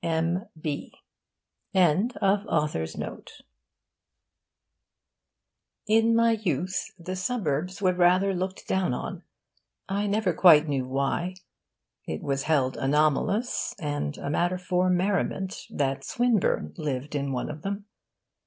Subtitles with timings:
[0.03, 0.45] M.
[0.59, 0.95] B.]
[1.73, 2.43] In my
[6.31, 9.21] youth the suburbs were rather looked down on
[9.87, 11.35] I never quite knew why.
[12.07, 17.61] It was held anomalous, and a matter for merriment, that Swinburne lived in one of
[17.61, 17.85] them.